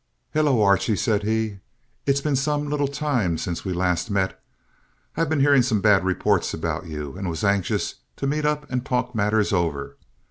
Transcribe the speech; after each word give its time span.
"Hello, 0.33 0.63
Archie," 0.63 0.95
said 0.95 1.21
he; 1.21 1.59
"it's 2.07 2.21
been 2.21 2.35
some 2.35 2.67
little 2.67 2.87
time 2.87 3.37
since 3.37 3.63
last 3.63 4.09
we 4.09 4.13
met. 4.15 4.43
I've 5.15 5.29
been 5.29 5.41
hearing 5.41 5.61
some 5.61 5.79
bad 5.79 6.03
reports 6.03 6.55
about 6.55 6.87
you, 6.87 7.15
and 7.15 7.29
was 7.29 7.43
anxious 7.43 7.93
to 8.15 8.25
meet 8.25 8.43
up 8.43 8.65
and 8.71 8.83
talk 8.83 9.13
matters 9.13 9.53
over. 9.53 9.97